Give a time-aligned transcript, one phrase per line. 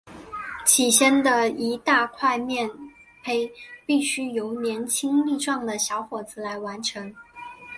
[0.65, 2.67] 起先的一大块面
[3.21, 3.51] 培
[3.85, 7.13] 必须由年轻力壮的小伙子来完成。